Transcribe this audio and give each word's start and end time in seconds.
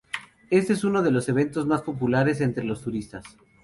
Este 0.49 0.73
es 0.73 0.83
uno 0.83 1.03
de 1.03 1.11
los 1.11 1.29
eventos 1.29 1.67
más 1.67 1.83
populares 1.83 2.41
entre 2.41 2.63
los 2.63 2.81
turistas. 2.81 3.23